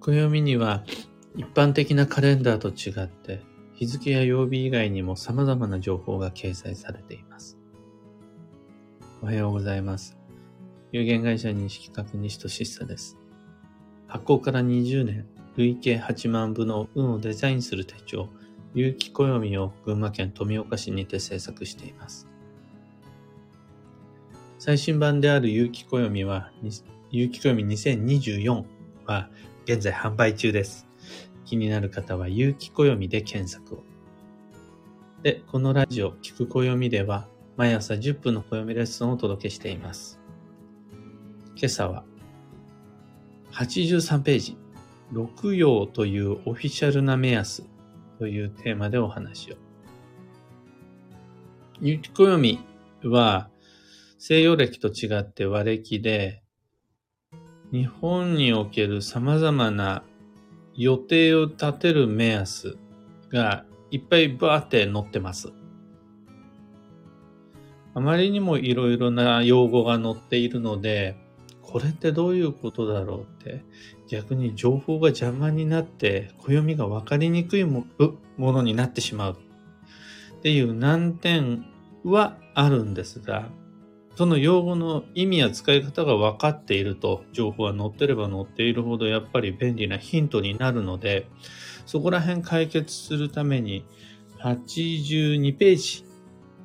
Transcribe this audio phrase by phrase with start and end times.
[0.00, 0.82] 暦には
[1.36, 3.42] 一般的なカレンダーと違って
[3.74, 7.58] 日付や曜日以外にも様々な情報が掲載されています。
[9.22, 10.16] おはようございます。
[10.92, 13.18] 有限会社認識確認としさです。
[14.06, 15.26] 発行から20年、
[15.56, 18.28] 累計8万部の運をデザインする手帳、
[18.74, 22.26] 有機暦を群馬県富岡市にて制作しています。
[24.58, 26.50] 最新版である有機暦は、
[27.10, 28.64] 有機暦2024
[29.06, 29.30] は
[29.64, 30.88] 現在販売中です。
[31.44, 33.82] 気になる方は有機暦で検索を。
[35.22, 40.18] で、このラジオ、聞く暦では、毎朝10分の暦レッスンをお届けしています。
[41.56, 42.04] 今朝は、
[43.52, 44.56] 83ページ、
[45.12, 47.64] 六曜というオフィシャルな目安
[48.18, 49.56] というテーマでお話を。
[51.80, 52.58] 有機暦
[53.04, 53.50] は、
[54.18, 56.42] 西洋暦と違って和暦で、
[57.72, 60.02] 日本における様々な
[60.74, 62.76] 予定を立てる目安
[63.32, 65.52] がいっぱいバーって載ってます。
[67.94, 71.16] あまりにもいろいろな用語が載っているので、
[71.62, 73.64] これってどういうことだろうって
[74.08, 77.84] 逆に情報が邪魔になって暦が分かりにくいも
[78.38, 79.38] のになってしまう
[80.38, 81.64] っていう難点
[82.02, 83.48] はあるんですが、
[84.20, 91.26] その用語の意味や使い方が分かっていると、情報が載ってれば載っているほどやっぱり便利なヒントになるので、
[91.86, 93.82] そこら辺解決するために、
[94.42, 96.04] 82ページ、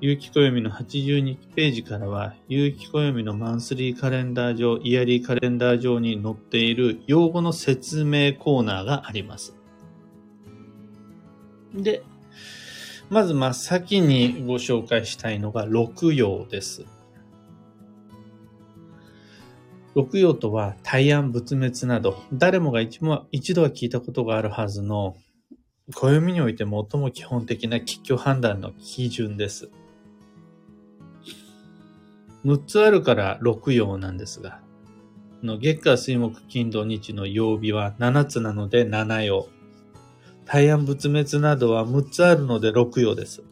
[0.01, 9.55] 有機暦の82ページからは、有機暦のマンスリーカレンダー上、イヤリーカレンダー上に載っている用語の説明コーナーがあります。
[11.73, 12.03] で、
[13.09, 16.85] まず真っ先にご紹介したいのが六葉です。
[19.95, 25.15] 六葉とは大安仏滅など、誰もが一も一度は聞いたことがあるはずの、
[25.93, 26.69] 暦において最
[26.99, 29.69] も基本的な吉居判断の基準です。
[32.43, 34.59] 6つあるから六葉なんですが、
[35.41, 39.47] の月下水木金土日の曜日は7つなので7葉。
[40.45, 43.43] 大安仏滅などは6つあるので6葉です。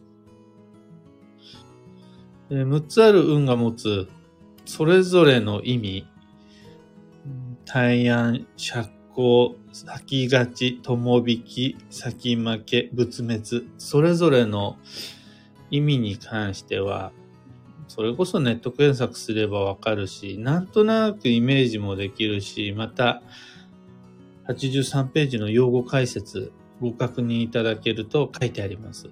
[2.50, 4.08] 6つある運が持つ
[4.66, 6.06] それぞれの意味、
[7.74, 14.78] 大安、釈光、先勝ち、友引き、先負け、仏滅、それぞれの
[15.72, 17.10] 意味に関しては、
[17.88, 23.22] それこそネット検索すればわかるし、なんとなくイメージもできるし、また、
[24.46, 29.10] 83ページの用語解説、ご確認いただけると書いてあります。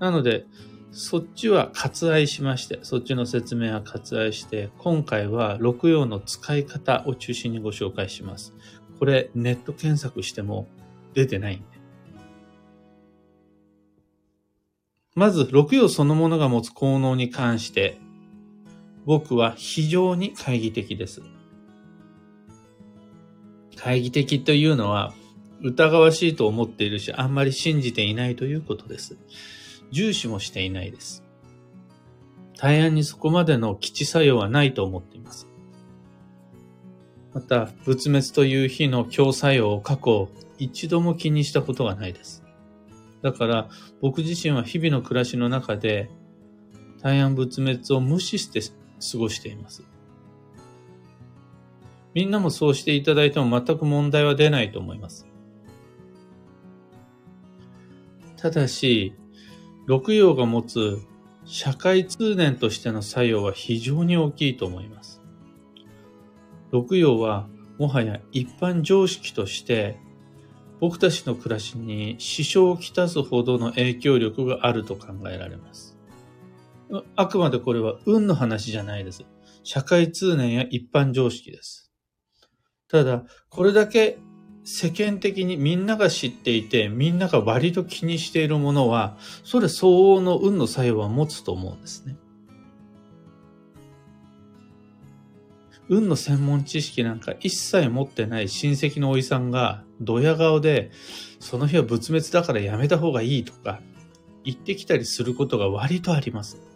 [0.00, 0.46] なので、
[0.90, 8.54] そっちは割愛しまして、そっちの説明は割愛して、今回は六葉の使い方を中心にご紹介します。
[8.98, 10.66] これネット検索しても
[11.14, 11.64] 出てないんで。
[15.14, 17.98] まず、六葉そのものが持つ効能に関して、
[19.04, 21.22] 僕は非常に懐疑的です。
[23.74, 25.12] 懐疑的というのは、
[25.60, 29.16] 疑わしいと思っているし、あんまり信じていないということです。
[29.90, 31.24] 重視もしていないです。
[32.58, 35.48] 大安にそこまでの基地作用はないと思っています。
[37.32, 40.28] また、仏滅という日の強作用を過去
[40.58, 42.42] 一度も気にしたことがないです。
[43.22, 43.68] だから、
[44.00, 46.10] 僕自身は日々の暮らしの中で、
[47.00, 49.84] 大安仏滅を無視して過ごしています。
[52.14, 55.26] みんなもそうしていただいても全く問題は出ないと思います。
[58.36, 59.14] ただし、
[59.88, 61.00] 六葉が持つ
[61.46, 65.22] 社会通念としての作用は非常に大きいと思います。
[66.70, 69.98] 六葉はもはや一般常識として
[70.78, 75.96] 僕たちの暮らしに支障をきたすほどの影響力があると考えられます。
[77.16, 79.24] あくまでこれは運の話じゃないです。
[79.62, 81.90] 社会通念や一般常識です。
[82.88, 84.18] ただ、これだけ
[84.70, 92.16] 世間的にみんなが知っていて、みんなが割と気にしているものは、それ相応の運の作用は持つと思うんですね。
[95.88, 100.90] 運の専門知識なんか一切持ってない親戚のおじさんが、ドヤ顔で、
[101.40, 103.80] その日は仏滅だからやめた方がいいとか、
[104.44, 106.67] 言ってきたりすることが割とあります。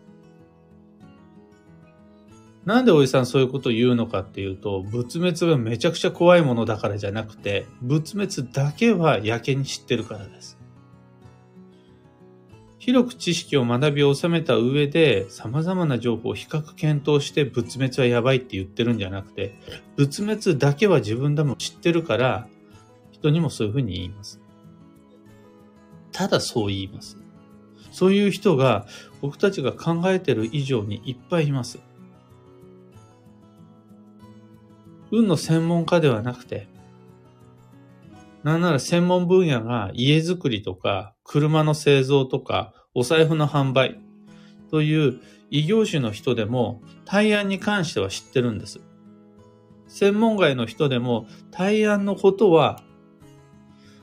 [2.64, 10.58] なんでおじさんそういうことを言うのかっていうと、仏滅がめちゃくちゃ怖いものだからじゃなくて、仏滅だけはやけに知ってるからです。
[12.78, 19.56] 広く知識を学び収めた上で、様々な情報を比較検討して仏滅はやばいって言ってるんじゃなくて、
[19.96, 22.48] 仏滅だけは自分でも知ってるから、
[23.10, 24.40] 人にもそういうふうに言います。
[26.12, 27.18] ただそう言います。
[27.92, 28.86] そういう人が
[29.20, 31.78] 僕たちが考えてる以上にいっぱいいます。
[35.12, 36.66] 運の専門家ではなくて、
[38.42, 44.00] なんなら専門分野が家づくりとか、車の製造とか、お財布の販売
[44.70, 45.20] という
[45.50, 48.80] 異業種の人でも対案に関しては知ってるんです。
[49.86, 52.82] 専門外の人でも対案のことは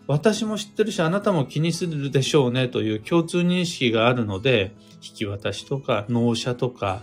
[0.05, 7.01] 私も知ってるしあなたも気にするでしょうねという共通認識があるので引き渡しとか納車とか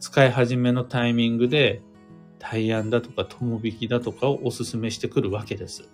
[0.00, 1.80] 使い始めのタイミングで
[2.38, 5.88] 対案だとか友引きだとかをお勧めしてくるわけです。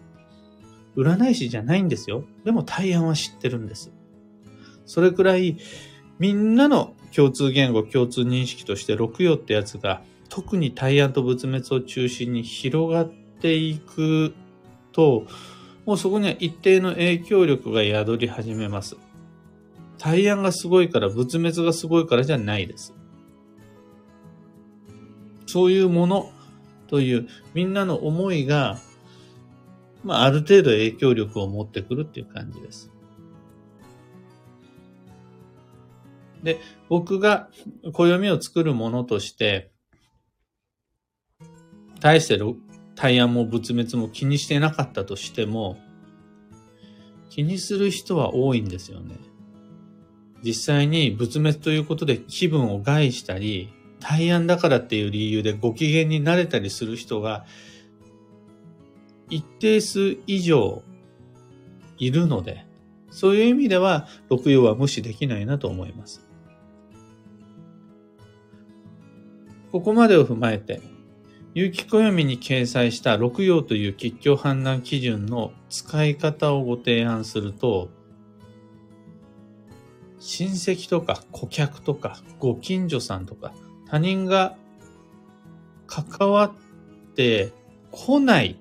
[0.96, 2.24] 占い師じゃないんですよ。
[2.44, 3.92] でも対案は知ってるんです。
[4.84, 5.56] それくらい、
[6.18, 14.34] みんなの共通言語、共通認識として六葉ってやつが、特に対案と仏滅を中心に広がっていく
[14.92, 15.26] と、
[15.86, 18.96] もうそこには一定の影響力が宿り始めます。
[19.98, 22.94] 対案がすごいから仏滅がすごいからじゃないです。
[25.52, 26.30] そういうもの
[26.88, 28.78] というみんなの思いが
[30.04, 32.90] まあ、ある程度影響力を持ってくるっていう感じです。
[36.42, 36.58] で、
[36.88, 37.48] 僕が
[37.92, 39.70] 暦を作るものとして、
[42.00, 42.40] 大して
[42.96, 45.78] 対案も仏滅も気にしてなかったとしても、
[47.30, 49.16] 気にする人は多いんですよね。
[50.44, 53.72] 実際に仏滅ということで気分を害したり、
[54.02, 57.46] 対案だからっていう理由でご機嫌になれたりする人が
[59.30, 60.82] 一定数以上
[61.98, 62.66] いるので、
[63.10, 66.26] そういう意味では、六葉は無視できないなと思います。
[69.70, 70.80] ここまでを踏まえて、
[71.54, 77.90] 有機暦に掲載した六葉という吉祥判断基準の使い方をご提案すると、
[80.18, 83.52] 親戚とか顧客とかご近所さんとか
[83.92, 84.56] 他人が
[85.86, 87.52] 関わって
[87.90, 88.58] こない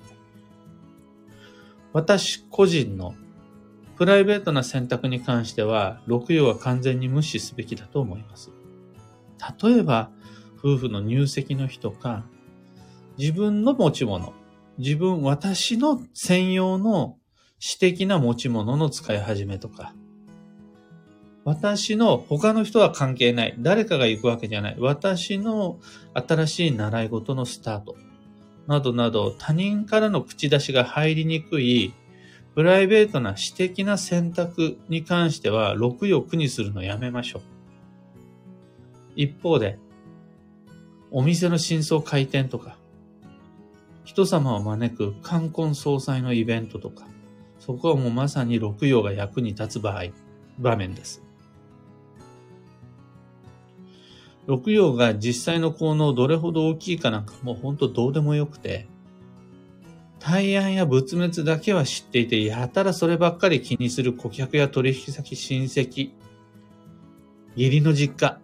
[1.93, 3.15] 私個人の
[3.95, 8.51] プライベートな選択に関しては、六葉は完全に無視すべきだと思います。
[9.63, 10.11] 例えば、
[10.57, 12.25] 夫婦の入籍の日とか、
[13.17, 14.33] 自分の持ち物、
[14.79, 17.17] 自分、私の専用の
[17.57, 19.93] 私的な持ち物の使い始めとか、
[21.43, 23.55] 私の他の人は関係ない。
[23.59, 24.75] 誰かが行くわけじゃない。
[24.79, 25.79] 私の
[26.13, 27.95] 新しい習い事のスタート。
[28.67, 31.93] などなど他人からの口出しが入りにくい
[32.53, 37.41] プライベートな私的な選択に関しては6欲苦にするのやめましょう。
[39.15, 39.79] 一方で、
[41.11, 42.77] お店の真相開店とか、
[44.03, 47.07] 人様を招く冠婚葬祭のイベントとか、
[47.59, 50.05] そこはもうまさに六葉が役に立つ場合、
[50.59, 51.23] 場面です。
[54.51, 58.85] 六葉が実際の効能どれほど大きいかなんかもうほんとどうでもよくて、
[60.19, 66.11] 対案や仏滅だけは知っていて、やたらそればっかり気にする顧客や取引先、親戚、
[67.55, 68.41] 義理の実家、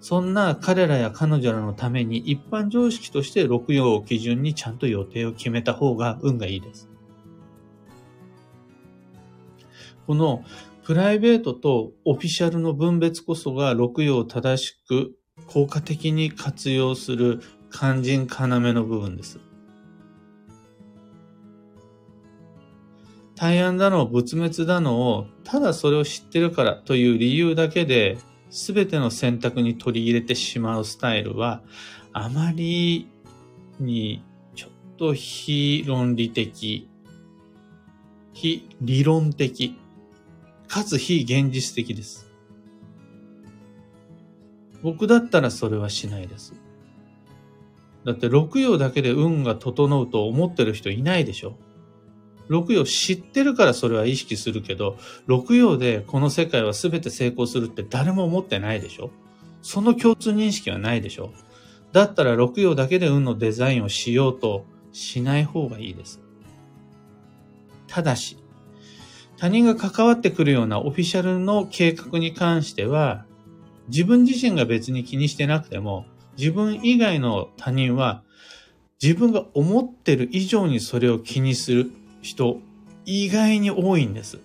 [0.00, 6.90] そんな彼らや彼女らのために一般常識として六葉を基準にちゃんと予定を決めた方が運がいいです。
[10.06, 10.44] この
[10.88, 15.12] プライベートとオフィシャルの分別こそが六葉を正しく
[15.46, 19.38] 効果的に活用する肝心要の部分です。
[23.36, 28.16] 対案だの、仏滅だのを、ただそれを知ってるからという理由だけで、
[28.48, 31.60] すべての選択に取り入れてしまうスタイルは、
[32.14, 33.10] あまり
[33.78, 36.88] にちょっと非論理的、
[38.32, 39.76] 非理論的
[40.68, 42.30] かつ非現実的です。
[44.82, 46.54] 僕だったらそれはしないです。
[48.04, 51.56] だって六葉だけで運が整うと思ってる人いないでしょ
[52.48, 54.96] 六葉知ってるからそれは意識するけど、
[55.26, 59.10] 六葉でこの世界は全て成功するって誰も思ってないでしょ
[59.60, 61.32] その共通認識はないでしょ
[61.92, 66.20] だったら六葉だけで運のデザインをしようとしない方がいいです。
[67.86, 68.38] ただし、
[69.38, 73.24] 他人が関わってくるようなオフィシャルの計画に関しては、
[73.88, 78.24] 自分自身が別に気にしてなくても、自分以外の他人は、
[79.00, 82.58] 自分が思ってる以上にそれを気にする人、
[83.04, 84.40] 意外に多いんです。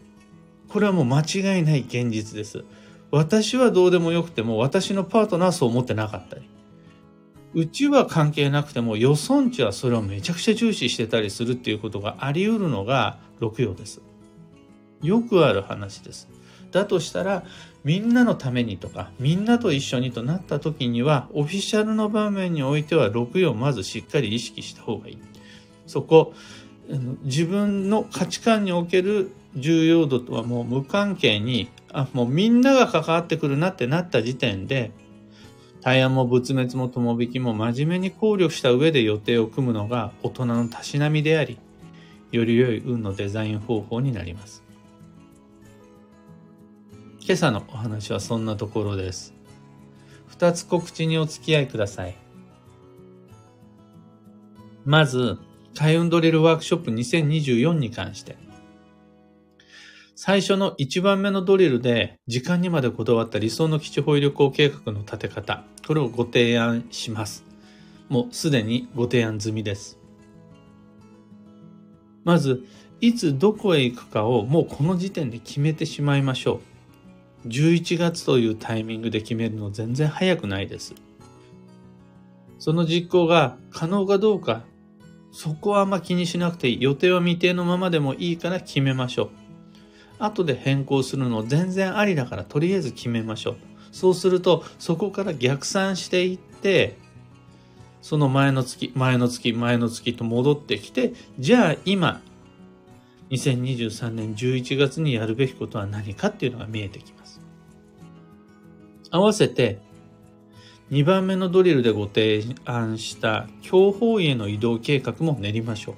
[0.69, 2.63] これはもう間違いない現実です。
[3.09, 6.47] 私はどうでもよくても、私のパートナーはそう思ってなかったり。
[7.55, 14.01] うちは関係なくても、予算値はそれをめちゃくちゃ重視してたりするっていうことがあり得るのが六曜です。
[15.03, 16.29] よくある話です。
[16.71, 17.43] だとしたら、
[17.83, 25.17] みんなのためにとか、みんなと一緒にとなった時には、オフィシャルの場面においては6曜まずしっかり意識した方がいい。
[25.85, 26.33] そこ、
[27.23, 34.91] 自分の価値観における重要度とはもう無関係に、あ、もうみんなが関わってくるなってなった時点で、
[35.81, 41.59] 大安も仏滅も友引きも真面目に考慮した上で予定を組むのが大人のたしなみであり、
[42.31, 44.62] より良い運のデザイン方法になります。
[47.25, 49.33] 今朝のお話はそんなところです。
[50.27, 52.15] 二つ告知にお付き合いください。
[54.83, 55.37] まず、
[55.73, 58.35] 開運ドリルワークショップ2024に関して。
[60.15, 67.45] 最初の1番目のドリルで時間にまでこだわった理想の基地保有旅行計画の立て方、これをご提案します。
[68.09, 69.97] もうすでにご提案済みです。
[72.25, 72.65] まず、
[72.99, 76.72] いつどこへ行くかをもうこの時点で決めてしまいましょう。
[77.47, 80.93] 11月というタイミングで決めるの全然早くないです。
[82.59, 84.63] その実行が可能かどうか、
[85.31, 86.81] そこはあんま気にしなくていい。
[86.81, 89.29] 予定は未定のままでもいいから決めましょう。
[90.19, 93.55] 後で変更するの全然ありだからとりあえず決めましょう。
[93.91, 96.97] そうするとそこから逆算していって
[98.01, 102.21] その前の月、前の月、前の月と戻ってきてじゃあ今
[103.29, 107.22] 2023年11月にやるべきことは何かっていうのが見えてきます。
[109.13, 109.79] 合わせて
[110.89, 115.95] 2番目のドリルでご提案した強方位への移動計画も練りましょう。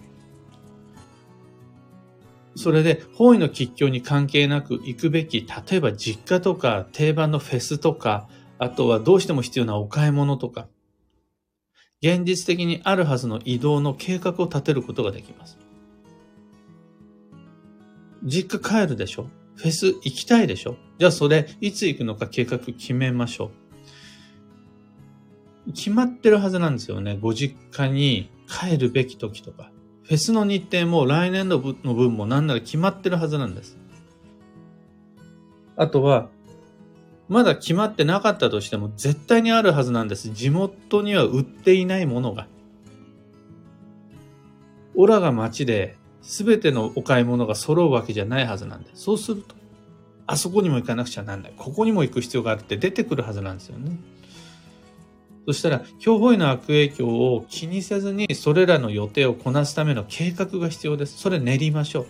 [2.60, 8.30] それで、方位の吉祥に関係なく行くべき、例えば実家とか定番のフェスとか、
[8.60, 10.68] あとはどうしても必要なお買い物とか、
[12.02, 15.58] 現実的にあるはずの移動の計画を立てることができます。
[18.24, 19.28] 実家帰るでしょ？
[19.56, 20.76] フェス行きたいでしょ？
[20.98, 23.52] じゃあそれ、いつ行くのか計画決めましょ
[25.68, 25.74] う。
[25.74, 27.18] 決まってるはずなんですよね。
[27.20, 29.72] ご実家に帰るべき時とか。
[30.04, 33.78] フェスの日程も来年度の分も何なら決まってるはずなんです。
[35.76, 36.30] あとは、
[37.28, 40.30] まだ決まってなかったとしても絶対にあるはずなんです。
[40.30, 42.48] 地元には売っていないものが。
[44.94, 48.89] オラが街で全てのお買い物が揃うわけじゃないはずなんで。
[48.96, 49.55] そうすると、
[50.27, 51.53] あそこにも行かなくちゃなんない。
[51.55, 53.98] ここにも行く必要があるって出てくるはずなんですよね。
[55.46, 61.20] そしたら、標本への悪影響を気にせずに、それらの予定をこなすための計画が必要です。
[61.20, 62.08] それ練りましょう。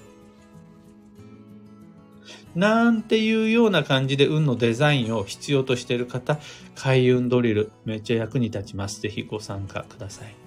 [2.57, 6.39] なんていうような感じで運のデザインを必要としている方、
[6.75, 9.01] 開運ドリル、めっちゃ役に立ちます。
[9.01, 10.44] ぜひご参加ください。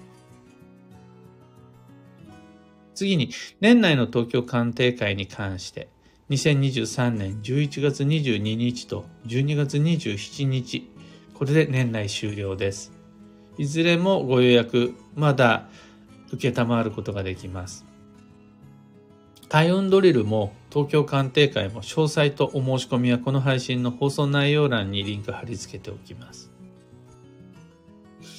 [2.99, 3.29] 次に、
[3.61, 5.87] 年内の東京鑑定会に関して、
[6.29, 10.89] 2023年11月22日と12月27日、
[11.33, 12.91] これで年内終了です。
[13.57, 15.69] いずれもご予約、まだ
[16.31, 16.51] 受
[16.83, 17.85] ることができます。
[19.47, 26.51] 開運ドリルも東京鑑定会も詳細とお申し込みはこの配信の放送内容欄にリンク貼り付けておきます。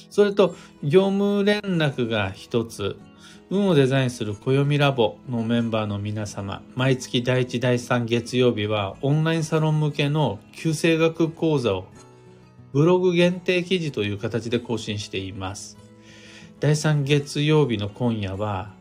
[0.09, 2.97] それと業務連絡が一つ、
[3.51, 11.85] 運をデザインする暦ラボのメンバーの皆様、毎月第1第3月曜日はオンラインサロン向けの旧生学講座を
[12.71, 15.77] ブログ限定記事という形で更新しています。
[16.61, 18.71] 第3月曜日の今夜は、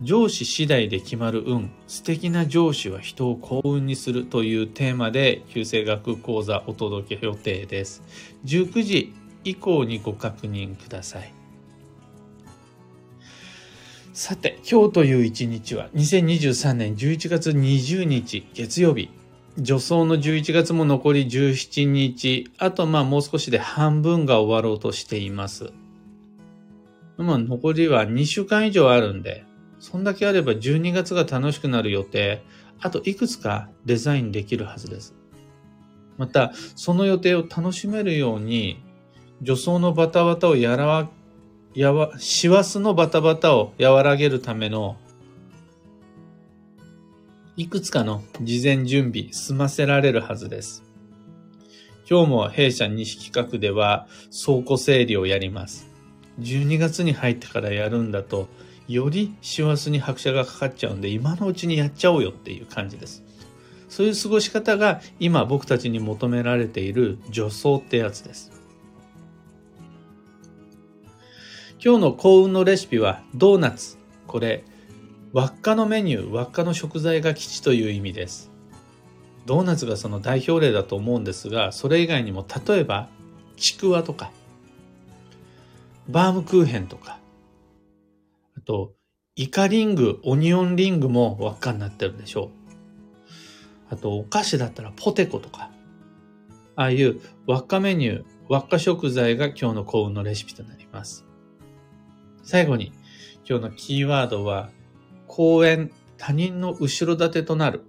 [0.00, 8.02] 上司次第で決まる運、素敵な上司は人を幸運にするというテーマで、旧生学講座お届け予定です。
[8.46, 9.12] 19時
[9.44, 11.39] 以降にご確認ください。
[14.12, 19.08] さて、今日という一日は2023年11月20日月曜日、
[19.56, 25.72] 助走の11月も残り17日、あとまあもう少しで半分が終わろうとしています。
[27.18, 29.44] まあ残りは2週間以上あるんで、
[29.78, 32.42] そんだけあれば12月が楽しくなる予定、
[32.80, 35.14] あといくつかデザインできるはずです。
[36.18, 38.82] また、その予定を楽しめるように、
[39.42, 41.08] 助走のバタバタをやら
[41.74, 44.96] やわ、師走のバタバタを和らげるための
[47.56, 50.82] いくつかの事前準備済ませられるはずです。
[52.08, 54.08] 今日も弊社西企画では
[54.44, 55.88] 倉庫整理をやります。
[56.40, 58.48] 12月に入ってからやるんだと、
[58.88, 63.22] より師走に拍車がかかっちゃうんで、今のうちにやっちゃおうよっていう感じです。
[63.88, 68.59] そういう過ごし方が今僕たちに求められている助走ってやつです。
[71.82, 73.96] 今日の幸運のレシピはドーナツ。
[74.26, 74.64] これ、
[75.32, 78.50] 輪っかのメニュー、輪っかの食材が基地という意味です。
[79.46, 83.08] ドーナツがその代表例だと思うんですが、それ以外にも例えば、
[83.56, 84.30] ちくわとか、
[86.06, 87.18] バームクーヘンとか、
[88.58, 88.92] あと、
[89.34, 92.50] イカリング、オニオンリングも輪っかになってるでしょ
[93.88, 93.94] う。
[93.94, 95.70] あと、お菓子だったらポテコとか、
[96.76, 101.29] ああいう輪っかメニュー、輪っか食材が今日の幸運のレシピとなります。
[102.50, 102.92] 最後に、
[103.48, 104.70] 今日のキーワードは、
[105.28, 107.82] 公園、他人の後ろ盾となる。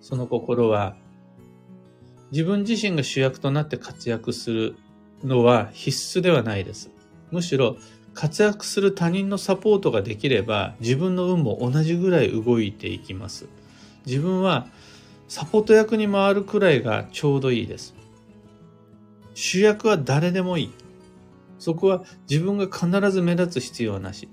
[0.00, 0.94] その心は、
[2.30, 4.76] 自分自身が主役となって活躍する
[5.24, 6.90] のは必須ではないです。
[7.32, 7.76] むしろ
[8.14, 13.46] 活躍する他人のサポートができれば自分の運も同じぐらい動いていきます。
[14.06, 14.68] 自分は
[15.26, 17.96] サポート役に回るくらいがちょうどいいです。
[19.34, 20.83] 主役は誰でもいい。
[21.58, 24.28] そこは自分が必ず目立つ必要はなし。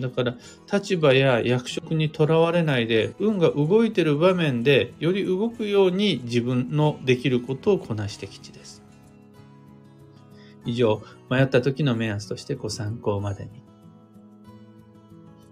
[0.00, 0.36] だから
[0.72, 8.82] 立場や役職にとらわれないで運が動いてる場面でより動くように自分のできることをこなしてきちです。
[10.66, 13.62] 以上、迷った時の目安としてご参考までに。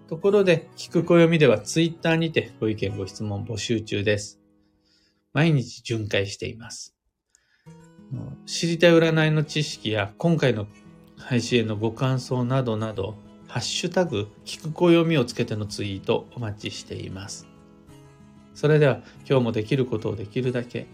[0.07, 4.39] ところで、聞く暦ではツイッターにてご意見ご質問募集中です。
[5.31, 6.95] 毎日巡回しています。
[8.45, 10.67] 知りたい占いの知識や今回の
[11.17, 13.15] 配信へのご感想などなど、
[13.47, 17.47] ハッシュタグ、聞く暦をつけてのツイートお待ちしています。
[18.53, 20.87] それでは今日もできることをできるだけ、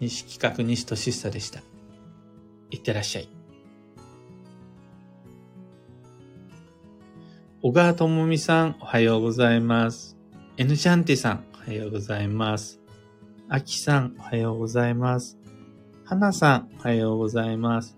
[0.00, 1.60] 西企画西俊久でした。
[2.70, 3.28] いってらっしゃい。
[7.62, 10.16] 小川智美さん、おはようございます。
[10.56, 12.80] エヌシャンティさん、おはようございます。
[13.48, 15.45] アキさん、おはようございます。
[16.08, 17.96] 花さん、おはようございます。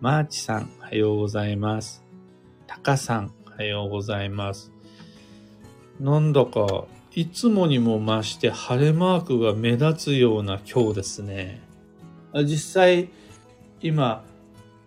[0.00, 2.02] マーチさん、おはようございます。
[2.66, 4.72] タカさん、おはようございます。
[6.00, 11.62] なんだか、いつもにも増して晴れマークが目立つような今日ですね。
[12.34, 13.10] 実際、
[13.80, 14.24] 今、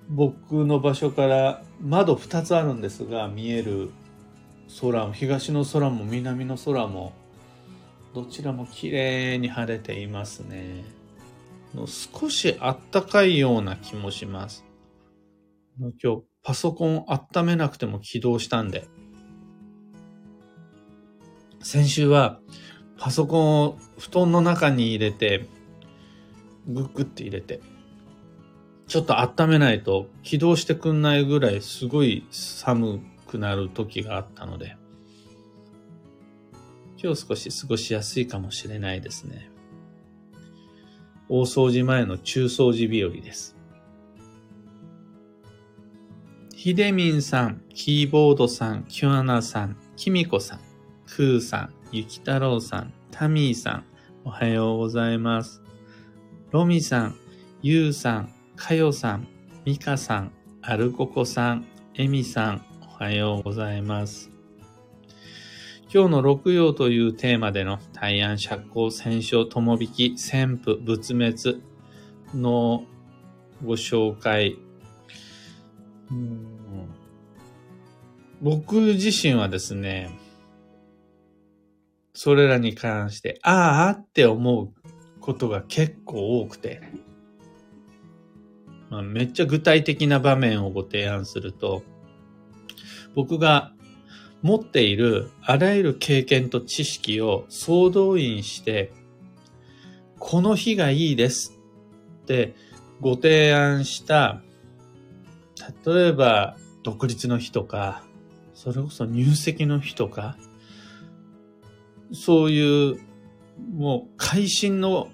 [0.10, 3.90] 僕の場所から窓2つあるんですが見える
[4.82, 7.14] 空も東の空も南の空も
[8.14, 10.84] どちらも綺麗に晴れていますね
[11.88, 14.66] 少しあったかいような気もします
[15.80, 18.88] 今日パソコン温めなくても起動したんで
[21.62, 22.40] 先週は
[23.00, 25.48] パソコンを布団の中に入れて
[26.68, 27.62] グッグって入れて
[28.88, 34.78] ちょっと温めないと起動してくんないぐらいすごい寒くなる時があったので、
[37.02, 39.50] 今日少し過ごしやすいかもしれないですね。
[41.36, 43.58] 大掃除前の中掃除日和です。
[46.54, 50.60] ひでみんさん、キーボードさん、キュアナさん、きみこさん、
[51.08, 53.86] くーさん、ゆきたろうさん、タミーさん、
[54.24, 55.64] おはようございます。
[56.52, 57.16] ロミさん、
[57.64, 59.28] ゆうさん、かよさん、
[59.66, 61.66] みかさん、アルココさん、
[61.96, 64.33] えみさん、おはようございます。
[65.94, 71.62] 今日の六曜というテーマでの大安、釈光、戦勝、友引き、旋風、仏滅
[72.34, 72.86] の
[73.64, 74.58] ご紹介。
[78.42, 80.10] 僕自身はですね、
[82.16, 84.74] それらに関して、ああって思う
[85.20, 86.82] ことが結構多くて、
[88.90, 91.84] まあ、めっちゃ具体的な場面をご提案すると、
[93.14, 93.74] 僕が
[94.44, 98.92] 持っているあらゆる経験と知識を総動員して、
[100.20, 101.58] この日がいいです
[102.24, 102.54] って
[103.00, 104.42] ご提案した、
[105.86, 108.04] 例えば独立の日とか、
[108.54, 110.38] それこそ入籍の日とか、
[112.12, 113.00] そういう
[113.74, 115.10] もう会心の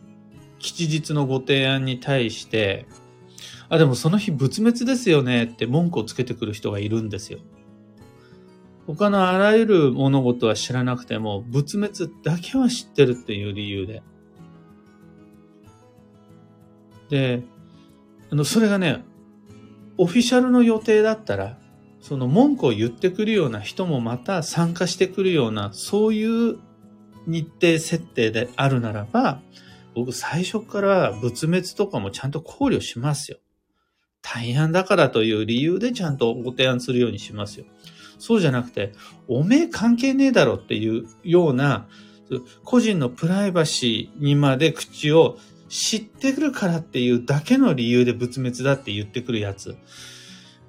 [0.57, 2.87] 吉日のご提案に対して、
[3.69, 7.39] あ、でもその日仏滅ですよねって文句をつけてくる人がいるんですよ。
[8.95, 14.01] 他のあらゆる物事は知らなくても、仏滅だけは知ってるっていう理由で。
[17.09, 17.43] で、
[18.31, 19.03] あの、それがね、
[19.99, 21.59] オフィシャルの予定だったら、
[22.01, 26.57] その文句を言ってくるような人もまた参加してくるような、そういう
[27.27, 29.39] 日程設定であるならば、
[29.93, 33.37] 僕最初から仏滅とかもちゃんと考慮しますよ。
[34.23, 37.67] 大安だからという理由でちゃんとご提案するようにしますよ。
[38.19, 38.93] そうじゃなくて、
[39.27, 41.87] おめえ関係ねえだろっていうような、
[42.63, 49.77] 個人のプライバシーにまで口を知ってくるからっていうだけの理由で仏滅だって言ってくるやつ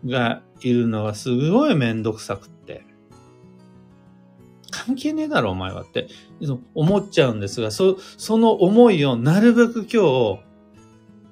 [0.06, 2.84] がいるのはすごいめんどくさくって。
[4.70, 6.08] 関係ねえだろ、お前はって、
[6.74, 10.40] 思っちゃうんですが、そ、その思いをなるべく今日、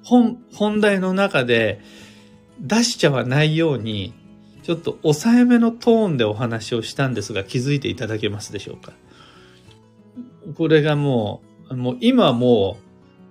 [0.03, 1.81] 本、本題の中で
[2.59, 4.13] 出しちゃわないように、
[4.63, 8.93] ちょっと抑えめのトーンでお話をしたんですが、気づいていただけますでしょうか？
[10.55, 12.77] これがもう、もう今も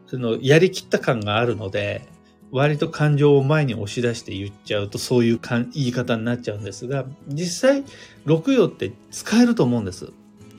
[0.07, 2.07] う、その、やりきった感があるので、
[2.51, 7.85] 割と感情を前に押し出して言っちゃうとそういうかん言い方になっちゃうんですが、実際、
[8.25, 10.13] 六葉って使えると思うんです。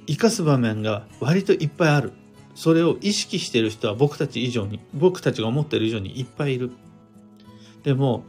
[0.05, 2.13] 生かす場面が割といっぱいある。
[2.53, 6.71] それを意識している人は僕たち以上に、僕たちが思っている以上にいっぱいいる。
[7.83, 8.23] でも、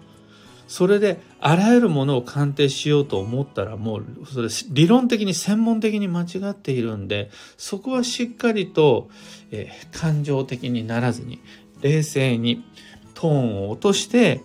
[0.71, 9.11] それであらゆるものを鑑定しようと思ったらもうそれ理論的に専門的に間違っているんでそこはしっかりと、
[9.51, 11.41] えー、感情的にならずに
[11.81, 12.65] 冷静に
[13.15, 14.43] トーンを落として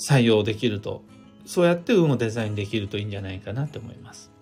[0.00, 1.04] 採用できると
[1.46, 4.32] そうやって運をデザインできるといいんじゃないかなと思います。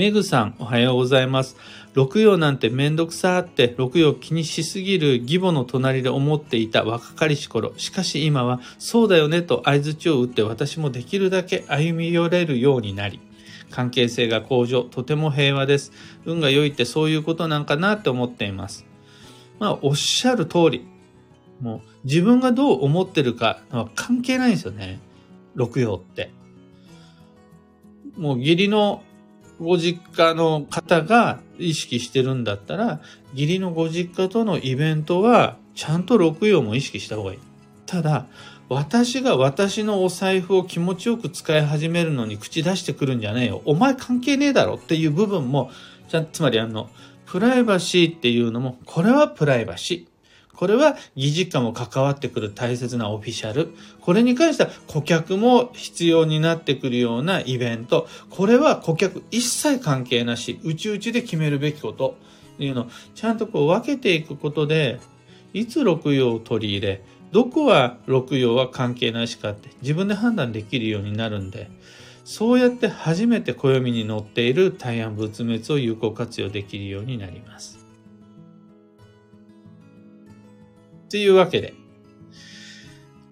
[0.00, 1.58] メグさん、おはようございます。
[1.94, 7.72] 六葉なんてめんどくさーって六葉気にしすぎる義母の隣で思っていた若かりし頃。
[7.76, 13.20] しかし今はそうだよねと合図を打って私もできるだけ歩み寄れるようになり。
[13.70, 15.92] 関係性が向上、とても平和です。
[16.26, 18.84] 運が良いってそういうことなんかなって思っています。
[19.58, 20.86] まあ、おっしゃる通り。
[21.60, 24.98] もう自分がどう思ってるかは関係ないんですよね。
[25.54, 26.30] 六葉って。
[28.16, 29.02] もう義理の
[29.60, 33.00] ご実家の方が意識してるんだったら、
[33.34, 37.38] 義理のご実家とのイベントは、ちゃんと六曜も意識した方がいい。
[37.86, 38.26] ただ、
[38.68, 43.62] 私が私のお財布を気持ちよく使い始めるのに口出してくるんじゃねえよ。
[43.64, 45.70] お前関係ねえだろっていう部分も、
[46.08, 46.88] ちゃつまりあの、
[47.26, 50.09] プライバシーっていうのも、これはプライバシー。
[50.60, 53.70] これは議事課も関わってくる大切なオフィシャル。
[54.02, 58.06] これに関しては顧客も必要になってくるようなイベント。
[58.28, 62.18] これは顧客一切関係なし、うちうちで決めるべきこと
[62.56, 65.00] っていうのをちゃんとこう分けていくことで、
[65.54, 71.70] いつ六葉を取り入れ、どこは六葉は関係なしかって自分で判断できるようになるんで、
[72.26, 77.79] そうやって初めて暦に載っている大安仏滅を有効活用できるようになります。
[81.10, 81.74] というわけで、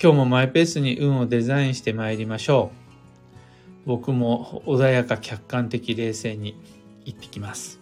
[0.02, 2.72] 今日もマイペースに運をデザインして参りましょ
[3.84, 3.88] う。
[3.88, 6.60] 僕も穏やか客観的冷静に
[7.04, 7.77] 行ってきます。